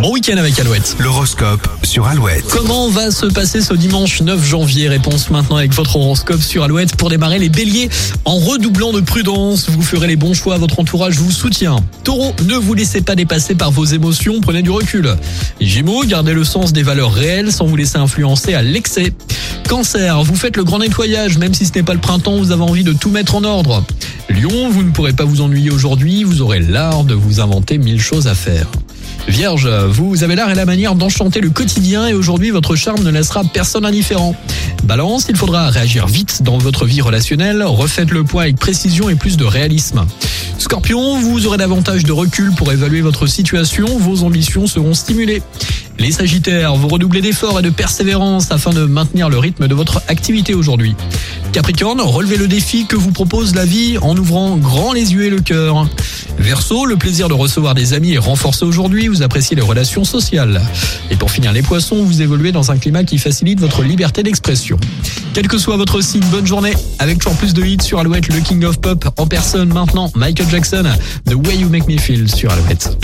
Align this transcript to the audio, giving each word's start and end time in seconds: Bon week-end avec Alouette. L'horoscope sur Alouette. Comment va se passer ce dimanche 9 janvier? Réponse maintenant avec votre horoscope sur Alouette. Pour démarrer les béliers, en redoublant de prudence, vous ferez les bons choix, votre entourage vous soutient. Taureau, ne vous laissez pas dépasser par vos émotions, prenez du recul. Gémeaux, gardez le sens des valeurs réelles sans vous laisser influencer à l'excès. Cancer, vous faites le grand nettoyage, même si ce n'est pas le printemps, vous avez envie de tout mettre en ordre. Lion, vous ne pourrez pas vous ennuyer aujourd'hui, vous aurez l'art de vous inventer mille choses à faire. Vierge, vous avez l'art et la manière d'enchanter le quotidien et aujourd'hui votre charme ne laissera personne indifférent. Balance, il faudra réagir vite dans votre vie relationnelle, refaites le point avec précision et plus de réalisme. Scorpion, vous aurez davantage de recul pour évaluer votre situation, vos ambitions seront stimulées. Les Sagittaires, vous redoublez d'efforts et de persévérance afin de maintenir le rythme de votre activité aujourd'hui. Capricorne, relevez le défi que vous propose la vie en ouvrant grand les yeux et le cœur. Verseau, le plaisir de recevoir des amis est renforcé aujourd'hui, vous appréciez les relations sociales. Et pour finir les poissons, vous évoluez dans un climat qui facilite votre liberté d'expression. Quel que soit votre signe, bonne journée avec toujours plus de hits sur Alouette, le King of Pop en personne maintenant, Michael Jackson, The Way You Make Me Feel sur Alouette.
Bon 0.00 0.12
week-end 0.12 0.38
avec 0.38 0.58
Alouette. 0.58 0.96
L'horoscope 0.98 1.68
sur 1.82 2.06
Alouette. 2.06 2.46
Comment 2.50 2.88
va 2.88 3.10
se 3.10 3.26
passer 3.26 3.60
ce 3.60 3.74
dimanche 3.74 4.22
9 4.22 4.42
janvier? 4.48 4.88
Réponse 4.88 5.28
maintenant 5.28 5.56
avec 5.56 5.74
votre 5.74 5.96
horoscope 5.96 6.40
sur 6.40 6.62
Alouette. 6.64 6.96
Pour 6.96 7.10
démarrer 7.10 7.38
les 7.38 7.50
béliers, 7.50 7.90
en 8.24 8.36
redoublant 8.36 8.92
de 8.94 9.00
prudence, 9.00 9.68
vous 9.68 9.82
ferez 9.82 10.06
les 10.06 10.16
bons 10.16 10.32
choix, 10.32 10.56
votre 10.56 10.80
entourage 10.80 11.18
vous 11.18 11.30
soutient. 11.30 11.76
Taureau, 12.02 12.32
ne 12.46 12.54
vous 12.54 12.72
laissez 12.72 13.02
pas 13.02 13.14
dépasser 13.14 13.54
par 13.54 13.72
vos 13.72 13.84
émotions, 13.84 14.40
prenez 14.40 14.62
du 14.62 14.70
recul. 14.70 15.16
Gémeaux, 15.60 16.02
gardez 16.04 16.32
le 16.32 16.44
sens 16.44 16.72
des 16.72 16.82
valeurs 16.82 17.12
réelles 17.12 17.52
sans 17.52 17.66
vous 17.66 17.76
laisser 17.76 17.98
influencer 17.98 18.54
à 18.54 18.62
l'excès. 18.62 19.12
Cancer, 19.68 20.22
vous 20.22 20.34
faites 20.34 20.56
le 20.56 20.64
grand 20.64 20.78
nettoyage, 20.78 21.36
même 21.36 21.52
si 21.52 21.66
ce 21.66 21.72
n'est 21.74 21.82
pas 21.82 21.94
le 21.94 22.00
printemps, 22.00 22.38
vous 22.38 22.52
avez 22.52 22.62
envie 22.62 22.84
de 22.84 22.94
tout 22.94 23.10
mettre 23.10 23.34
en 23.34 23.44
ordre. 23.44 23.84
Lion, 24.30 24.70
vous 24.70 24.82
ne 24.82 24.92
pourrez 24.92 25.12
pas 25.12 25.24
vous 25.24 25.42
ennuyer 25.42 25.70
aujourd'hui, 25.70 26.24
vous 26.24 26.40
aurez 26.40 26.60
l'art 26.60 27.04
de 27.04 27.12
vous 27.12 27.40
inventer 27.40 27.76
mille 27.76 28.00
choses 28.00 28.28
à 28.28 28.34
faire. 28.34 28.66
Vierge, 29.28 29.68
vous 29.68 30.24
avez 30.24 30.34
l'art 30.34 30.50
et 30.50 30.54
la 30.54 30.64
manière 30.64 30.94
d'enchanter 30.94 31.40
le 31.40 31.50
quotidien 31.50 32.06
et 32.08 32.14
aujourd'hui 32.14 32.50
votre 32.50 32.74
charme 32.74 33.02
ne 33.02 33.10
laissera 33.10 33.42
personne 33.44 33.84
indifférent. 33.84 34.34
Balance, 34.84 35.26
il 35.28 35.36
faudra 35.36 35.68
réagir 35.70 36.06
vite 36.06 36.42
dans 36.42 36.58
votre 36.58 36.84
vie 36.84 37.00
relationnelle, 37.00 37.62
refaites 37.62 38.10
le 38.10 38.24
point 38.24 38.42
avec 38.44 38.56
précision 38.56 39.08
et 39.08 39.14
plus 39.14 39.36
de 39.36 39.44
réalisme. 39.44 40.04
Scorpion, 40.58 41.18
vous 41.20 41.46
aurez 41.46 41.58
davantage 41.58 42.04
de 42.04 42.12
recul 42.12 42.52
pour 42.52 42.72
évaluer 42.72 43.00
votre 43.00 43.26
situation, 43.26 43.86
vos 43.98 44.24
ambitions 44.24 44.66
seront 44.66 44.94
stimulées. 44.94 45.42
Les 46.00 46.12
Sagittaires, 46.12 46.76
vous 46.76 46.88
redoublez 46.88 47.20
d'efforts 47.20 47.58
et 47.58 47.62
de 47.62 47.68
persévérance 47.68 48.50
afin 48.50 48.70
de 48.70 48.86
maintenir 48.86 49.28
le 49.28 49.36
rythme 49.38 49.68
de 49.68 49.74
votre 49.74 50.00
activité 50.08 50.54
aujourd'hui. 50.54 50.94
Capricorne, 51.52 52.00
relevez 52.00 52.38
le 52.38 52.48
défi 52.48 52.86
que 52.86 52.96
vous 52.96 53.12
propose 53.12 53.54
la 53.54 53.66
vie 53.66 53.98
en 53.98 54.16
ouvrant 54.16 54.56
grand 54.56 54.94
les 54.94 55.12
yeux 55.12 55.26
et 55.26 55.30
le 55.30 55.42
cœur. 55.42 55.86
Verseau, 56.38 56.86
le 56.86 56.96
plaisir 56.96 57.28
de 57.28 57.34
recevoir 57.34 57.74
des 57.74 57.92
amis 57.92 58.14
est 58.14 58.18
renforcé 58.18 58.64
aujourd'hui, 58.64 59.08
vous 59.08 59.20
appréciez 59.20 59.54
les 59.54 59.62
relations 59.62 60.04
sociales. 60.04 60.62
Et 61.10 61.16
pour 61.16 61.30
finir 61.30 61.52
les 61.52 61.60
poissons, 61.60 62.02
vous 62.02 62.22
évoluez 62.22 62.50
dans 62.50 62.70
un 62.70 62.78
climat 62.78 63.04
qui 63.04 63.18
facilite 63.18 63.60
votre 63.60 63.82
liberté 63.82 64.22
d'expression. 64.22 64.78
Quel 65.34 65.48
que 65.48 65.58
soit 65.58 65.76
votre 65.76 66.00
signe, 66.00 66.24
bonne 66.30 66.46
journée 66.46 66.72
avec 66.98 67.18
toujours 67.18 67.36
plus 67.36 67.52
de 67.52 67.62
hits 67.62 67.82
sur 67.82 67.98
Alouette, 67.98 68.32
le 68.32 68.40
King 68.40 68.64
of 68.64 68.80
Pop 68.80 69.06
en 69.18 69.26
personne 69.26 69.70
maintenant, 69.70 70.10
Michael 70.14 70.48
Jackson, 70.48 70.84
The 71.26 71.34
Way 71.34 71.58
You 71.58 71.68
Make 71.68 71.86
Me 71.88 71.98
Feel 71.98 72.30
sur 72.30 72.50
Alouette. 72.50 72.96